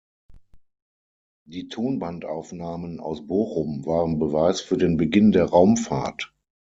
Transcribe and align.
Die 1.45 1.67
Tonbandaufnahmen 1.67 2.99
aus 2.99 3.27
Bochum 3.27 3.85
waren 3.85 4.17
Beweis 4.17 4.59
für 4.59 4.75
den 4.77 4.97
Beginn 4.97 5.31
der 5.31 5.45
Raumfahrt. 5.45 6.33